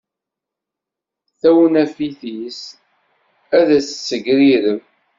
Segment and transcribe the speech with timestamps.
[1.41, 2.57] Tawnafit-is
[3.57, 4.81] ad t-tessegrireb.